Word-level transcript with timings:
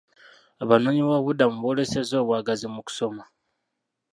Abanoonyi 0.63 1.01
b'obubudamu 1.03 1.57
boolesezza 1.61 2.15
obwagazi 2.23 2.65
mu 2.73 2.81
kusoma. 2.87 3.23